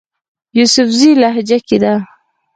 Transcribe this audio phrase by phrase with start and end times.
[0.57, 1.93] يوسفزئ لهجه کښې ده